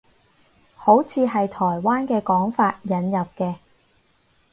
[0.75, 3.57] 好似係台灣嘅講法，引入嘅